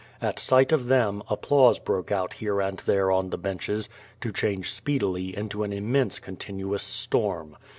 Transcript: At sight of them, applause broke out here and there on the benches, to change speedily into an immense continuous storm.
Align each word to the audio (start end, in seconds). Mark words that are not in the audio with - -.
At 0.19 0.39
sight 0.39 0.71
of 0.71 0.87
them, 0.87 1.21
applause 1.29 1.77
broke 1.77 2.11
out 2.11 2.33
here 2.33 2.59
and 2.59 2.79
there 2.87 3.11
on 3.11 3.29
the 3.29 3.37
benches, 3.37 3.87
to 4.21 4.31
change 4.31 4.71
speedily 4.73 5.37
into 5.37 5.61
an 5.61 5.71
immense 5.71 6.17
continuous 6.17 6.81
storm. 6.81 7.55